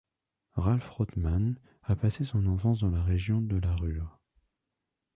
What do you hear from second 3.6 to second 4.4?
Ruhr.